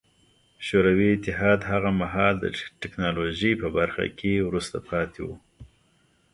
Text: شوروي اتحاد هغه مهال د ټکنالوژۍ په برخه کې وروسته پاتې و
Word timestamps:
شوروي 0.65 1.09
اتحاد 1.15 1.59
هغه 1.71 1.91
مهال 2.01 2.35
د 2.39 2.45
ټکنالوژۍ 2.81 3.53
په 3.61 3.67
برخه 3.77 4.05
کې 4.19 4.45
وروسته 4.47 4.77
پاتې 4.89 5.19
و 5.25 5.27